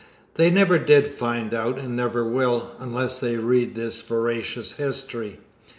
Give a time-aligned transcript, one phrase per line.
[0.33, 5.37] They never did find out, and never will, unless they read this veracious history.